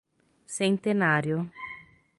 [0.57, 1.47] Centenário